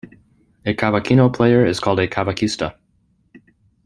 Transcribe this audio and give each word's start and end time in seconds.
A 0.65 0.73
cavaquinho 0.73 1.31
player 1.31 1.63
is 1.63 1.79
called 1.79 1.99
a 1.99 2.07
"cavaquista". 2.07 2.73